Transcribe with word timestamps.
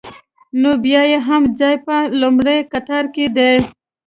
نو 0.61 0.71
بیا 0.83 1.01
یې 1.11 1.19
هم 1.27 1.43
ځای 1.59 1.75
په 1.85 1.95
لومړي 2.21 2.57
قطار 2.71 3.05
کې 3.13 3.25
دی. 3.37 3.53